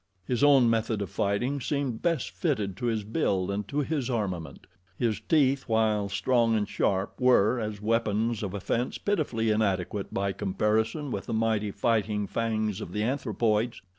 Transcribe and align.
His 0.25 0.43
own 0.43 0.67
method 0.67 0.99
of 1.03 1.11
fighting 1.11 1.61
seemed 1.61 2.01
best 2.01 2.31
fitted 2.31 2.75
to 2.77 2.87
his 2.87 3.03
build 3.03 3.51
and 3.51 3.67
to 3.67 3.81
his 3.81 4.09
armament. 4.09 4.65
His 4.97 5.19
teeth, 5.19 5.65
while 5.69 6.09
strong 6.09 6.55
and 6.55 6.67
sharp, 6.67 7.19
were, 7.21 7.59
as 7.59 7.83
weapons 7.83 8.41
of 8.41 8.55
offense, 8.55 8.97
pitifully 8.97 9.51
inadequate 9.51 10.11
by 10.11 10.31
comparison 10.31 11.11
with 11.11 11.27
the 11.27 11.35
mighty 11.35 11.69
fighting 11.69 12.25
fangs 12.25 12.81
of 12.81 12.93
the 12.93 13.03
anthropoids. 13.03 13.79